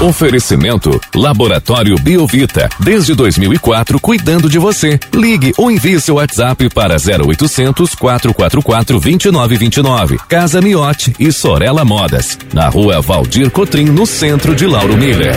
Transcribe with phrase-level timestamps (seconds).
[0.00, 2.70] Oferecimento Laboratório Biovita.
[2.80, 4.98] Desde 2004, cuidando de você.
[5.12, 10.18] Ligue ou envie seu WhatsApp para 0800 444 2929.
[10.26, 12.38] Casa Miote e Sorella Modas.
[12.54, 15.34] Na rua Valdir Cotrim, no centro de Lauro Miller.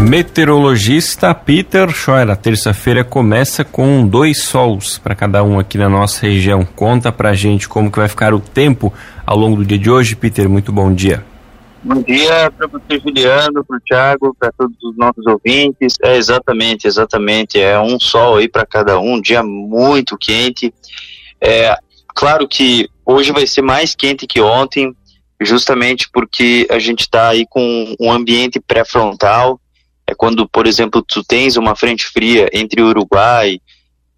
[0.00, 2.30] Meteorologista Peter Scheuer.
[2.30, 6.66] A terça-feira começa com dois sols para cada um aqui na nossa região.
[6.74, 8.90] Conta pra gente como que vai ficar o tempo
[9.26, 10.48] ao longo do dia de hoje, Peter.
[10.48, 11.22] Muito bom dia.
[11.88, 15.94] Bom dia para você, Juliano, para o Thiago, para todos os nossos ouvintes.
[16.02, 17.58] É exatamente, exatamente.
[17.58, 20.70] É um sol aí para cada um, um dia muito quente.
[21.40, 21.74] É
[22.08, 24.94] claro que hoje vai ser mais quente que ontem,
[25.40, 29.58] justamente porque a gente está aí com um ambiente pré-frontal
[30.06, 33.58] é quando, por exemplo, tu tens uma frente fria entre o Uruguai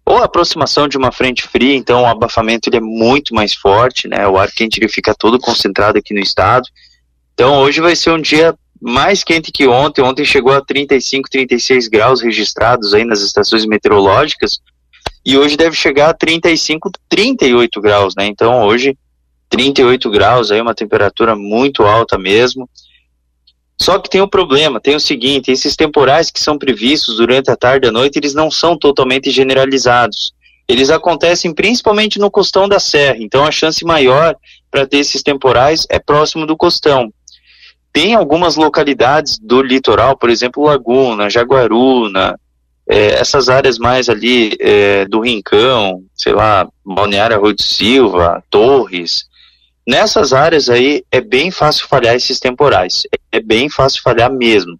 [0.05, 4.09] ou a aproximação de uma frente fria, então o abafamento ele é muito mais forte,
[4.09, 4.27] né?
[4.27, 6.67] O ar quente ele fica todo concentrado aqui no estado.
[7.33, 10.01] Então hoje vai ser um dia mais quente que ontem.
[10.01, 14.59] Ontem chegou a 35, 36 graus registrados aí nas estações meteorológicas
[15.23, 18.25] e hoje deve chegar a 35, 38 graus, né?
[18.25, 18.97] Então hoje
[19.49, 22.67] 38 graus aí uma temperatura muito alta mesmo.
[23.79, 27.55] Só que tem um problema, tem o seguinte, esses temporais que são previstos durante a
[27.55, 30.33] tarde e a noite, eles não são totalmente generalizados.
[30.67, 34.35] Eles acontecem principalmente no costão da serra, então a chance maior
[34.69, 37.11] para ter esses temporais é próximo do costão.
[37.93, 42.39] Tem algumas localidades do litoral, por exemplo, Laguna, Jaguaruna,
[42.87, 49.29] é, essas áreas mais ali é, do Rincão, sei lá, Balneário Arroio de Silva, Torres,
[49.87, 54.79] Nessas áreas aí é bem fácil falhar esses temporais, é bem fácil falhar mesmo.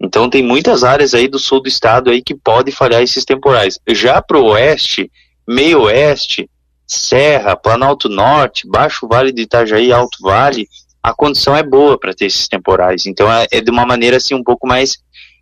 [0.00, 3.78] Então tem muitas áreas aí do sul do estado aí que podem falhar esses temporais.
[3.88, 5.10] Já para o oeste,
[5.46, 6.48] meio oeste,
[6.86, 10.66] Serra, Planalto Norte, Baixo Vale do Itajaí, Alto Vale,
[11.02, 13.06] a condição é boa para ter esses temporais.
[13.06, 14.98] Então é, é, de uma maneira assim um pouco mais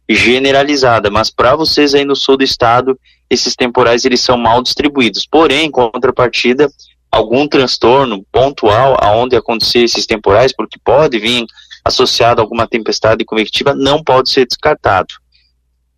[0.09, 2.99] generalizada, mas para vocês aí no sul do estado,
[3.29, 5.27] esses temporais eles são mal distribuídos.
[5.31, 6.69] Porém, em contrapartida,
[7.11, 11.45] algum transtorno pontual aonde acontecer esses temporais, porque pode vir
[11.85, 15.15] associado a alguma tempestade convectiva, não pode ser descartado.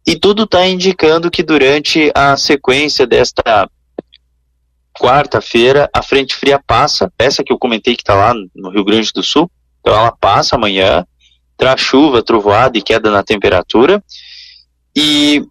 [0.07, 3.69] E tudo está indicando que durante a sequência desta
[5.03, 9.11] quarta-feira, a frente fria passa, essa que eu comentei que está lá no Rio Grande
[9.13, 11.05] do Sul, então ela passa amanhã,
[11.57, 14.03] traz chuva, trovoada e queda na temperatura.
[14.95, 15.45] E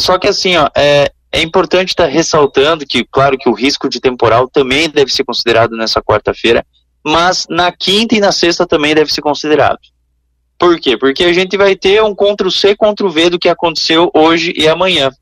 [0.00, 4.00] só que assim, ó, é, é importante estar ressaltando que, claro, que o risco de
[4.00, 6.66] temporal também deve ser considerado nessa quarta-feira,
[7.04, 9.78] mas na quinta e na sexta também deve ser considerado.
[10.58, 10.96] Por quê?
[10.96, 15.12] Porque a gente vai ter um Ctrl-C, Ctrl-V do que aconteceu hoje e amanhã.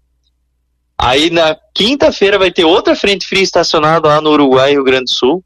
[0.99, 5.11] Aí na quinta-feira vai ter outra frente fria estacionada lá no Uruguai Rio Grande do
[5.11, 5.45] Sul.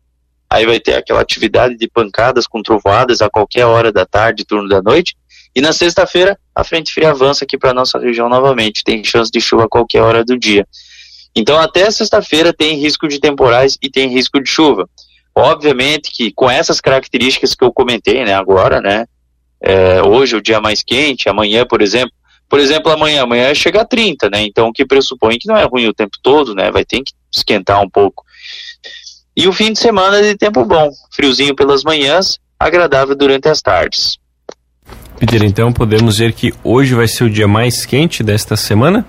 [0.49, 4.69] Aí vai ter aquela atividade de pancadas com trovoadas a qualquer hora da tarde, turno
[4.69, 5.17] da noite.
[5.55, 8.85] E na sexta-feira, a frente fria avança aqui para nossa região novamente.
[8.85, 10.67] Tem chance de chuva a qualquer hora do dia.
[11.35, 14.89] Então, até sexta-feira tem risco de temporais e tem risco de chuva.
[15.35, 19.07] Obviamente que com essas características que eu comentei, né, agora, né,
[19.63, 22.13] é, hoje é o dia mais quente, amanhã, por exemplo,
[22.51, 25.65] por exemplo, amanhã, amanhã chega a 30, né, então o que pressupõe que não é
[25.65, 28.25] ruim o tempo todo, né, vai ter que esquentar um pouco.
[29.37, 33.63] E o fim de semana é de tempo bom, friozinho pelas manhãs, agradável durante as
[33.63, 34.19] tardes.
[35.17, 39.07] Peter, então podemos dizer que hoje vai ser o dia mais quente desta semana?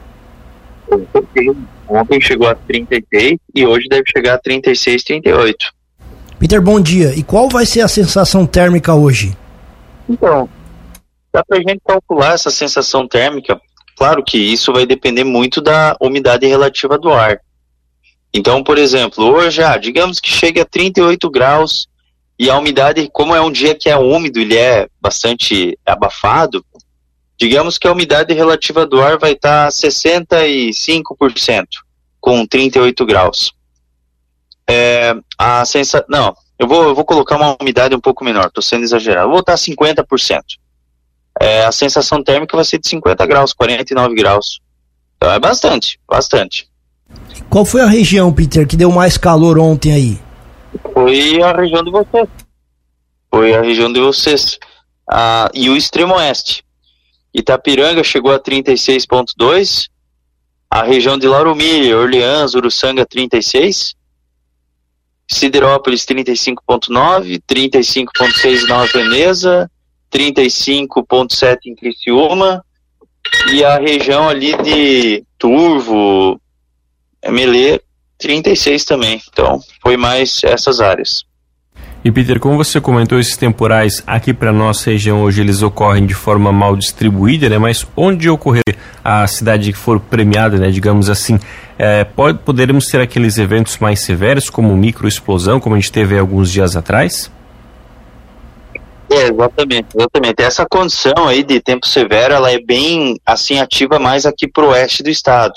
[1.89, 5.73] Ontem chegou a 36 e hoje deve chegar a 36, 38.
[6.37, 7.15] Peter, bom dia.
[7.15, 9.35] E qual vai ser a sensação térmica hoje?
[10.07, 10.47] Então,
[11.31, 13.59] dá pra gente calcular essa sensação térmica.
[13.97, 17.39] Claro que isso vai depender muito da umidade relativa do ar.
[18.33, 21.87] Então, por exemplo, hoje, ah, digamos que chegue a 38 graus
[22.39, 26.65] e a umidade, como é um dia que é úmido, ele é bastante abafado,
[27.37, 31.65] digamos que a umidade relativa do ar vai estar tá 65%,
[32.19, 33.51] com 38 graus.
[34.67, 36.05] É, a sensa...
[36.07, 39.29] Não, eu vou, eu vou colocar uma umidade um pouco menor, estou sendo exagerado.
[39.29, 40.41] Vou estar 50%.
[41.41, 44.59] É, a sensação térmica vai ser de 50 graus, 49 graus.
[45.17, 46.69] Então é bastante, bastante.
[47.49, 50.19] Qual foi a região, Peter, que deu mais calor ontem aí?
[50.93, 52.29] Foi a região de vocês.
[53.33, 54.59] Foi a região de vocês.
[55.09, 56.63] Ah, e o extremo oeste.
[57.33, 59.87] Itapiranga chegou a 36,2.
[60.69, 63.95] A região de Lauro Miller, Orleans, Uruçanga 36.
[65.27, 67.41] Siderópolis 35,9.
[67.49, 69.71] 35,6 em Nova Veneza.
[70.11, 72.63] 35,7 em Criciúma.
[73.53, 76.39] E a região ali de Turvo,
[77.29, 77.79] Melê,
[78.17, 79.21] 36 também.
[79.31, 81.23] Então, foi mais essas áreas.
[82.03, 86.15] E Peter, como você comentou, esses temporais aqui para nossa região hoje eles ocorrem de
[86.15, 87.59] forma mal distribuída, né?
[87.59, 88.63] Mas onde ocorrer
[89.03, 90.71] a cidade que for premiada, né?
[90.71, 91.39] Digamos assim,
[91.77, 96.51] é, pode, poderemos ter aqueles eventos mais severos, como microexplosão, como a gente teve alguns
[96.51, 97.31] dias atrás?
[99.11, 100.41] É, exatamente, exatamente.
[100.41, 104.69] Essa condição aí de tempo severo, ela é bem, assim, ativa mais aqui para o
[104.69, 105.53] oeste do estado.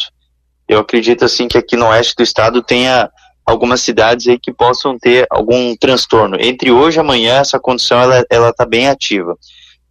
[0.69, 3.09] Eu acredito, assim, que aqui no oeste do estado tenha
[3.47, 6.37] algumas cidades aí que possam ter algum transtorno.
[6.41, 9.37] Entre hoje e amanhã, essa condição, ela, ela tá bem ativa.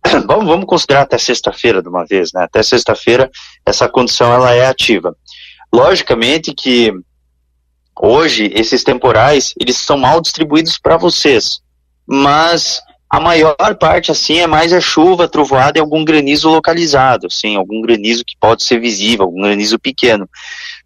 [0.28, 2.44] vamos, vamos considerar até sexta-feira de uma vez, né?
[2.44, 3.32] Até sexta-feira,
[3.66, 5.16] essa condição, ela é ativa.
[5.72, 6.92] Logicamente que
[7.98, 11.62] hoje, esses temporais, eles são mal distribuídos para vocês,
[12.06, 12.82] mas
[13.14, 17.80] a maior parte, assim, é mais a chuva, trovoada e algum granizo localizado, assim, algum
[17.80, 20.28] granizo que pode ser visível, algum granizo pequeno.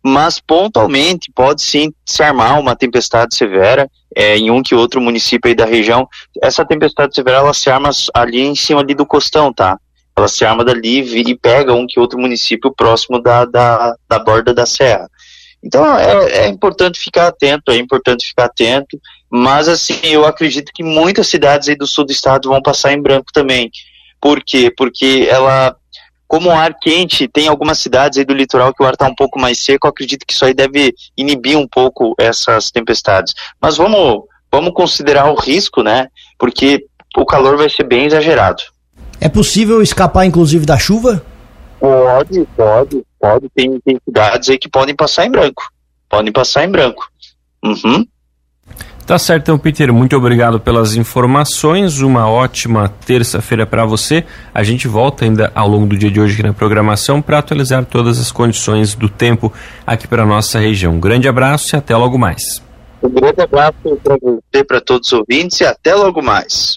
[0.04, 5.48] Mas, pontualmente, pode sim se armar uma tempestade severa é, em um que outro município
[5.48, 6.06] aí da região.
[6.44, 9.80] Essa tempestade severa, ela se arma ali em cima ali do costão, tá?
[10.14, 14.54] Ela se arma dali e pega um que outro município próximo da, da, da borda
[14.54, 15.10] da serra.
[15.64, 19.00] Então é, é, importante ficar atento, é importante ficar atento,
[19.30, 23.02] mas assim, eu acredito que muitas cidades aí do sul do estado vão passar em
[23.02, 23.70] branco também.
[24.22, 24.72] Por quê?
[24.76, 25.76] Porque ela,
[26.28, 29.16] como o ar quente, tem algumas cidades aí do litoral que o ar está um
[29.16, 33.34] pouco mais seco, acredito que isso aí deve inibir um pouco essas tempestades.
[33.62, 36.08] Mas vamos, vamos considerar o risco, né?
[36.38, 38.64] Porque o calor vai ser bem exagerado.
[39.20, 41.24] É possível escapar, inclusive, da chuva?
[41.80, 43.50] Pode, pode, pode.
[43.56, 45.64] Tem, tem cidades aí que podem passar em branco.
[46.10, 47.10] Podem passar em branco.
[47.64, 48.06] Uhum.
[49.08, 49.94] Tá certo, então, Peter.
[49.94, 52.02] Muito obrigado pelas informações.
[52.02, 54.26] Uma ótima terça-feira para você.
[54.54, 57.86] A gente volta ainda ao longo do dia de hoje aqui na programação para atualizar
[57.86, 59.54] todas as condições do tempo
[59.86, 60.96] aqui para nossa região.
[60.96, 62.62] Um grande abraço e até logo mais.
[63.02, 66.76] Um grande abraço para você, para todos os ouvintes e até logo mais.